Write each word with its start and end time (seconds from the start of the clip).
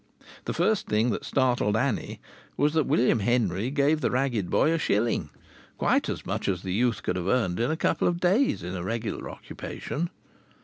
The 0.45 0.53
first 0.55 0.87
thing 0.87 1.11
that 1.11 1.23
startled 1.23 1.77
Annie 1.77 2.19
was 2.57 2.73
that 2.73 2.87
William 2.87 3.19
Henry 3.19 3.69
gave 3.69 4.01
the 4.01 4.09
ragged 4.09 4.49
boy 4.49 4.71
a 4.71 4.79
shilling, 4.79 5.29
quite 5.77 6.09
as 6.09 6.25
much 6.25 6.47
as 6.47 6.63
the 6.63 6.73
youth 6.73 7.03
could 7.03 7.17
have 7.17 7.27
earned 7.27 7.59
in 7.59 7.69
a 7.69 7.77
couple 7.77 8.07
of 8.07 8.19
days 8.19 8.63
in 8.63 8.75
a 8.75 8.81
regular 8.81 9.29
occupation. 9.29 10.09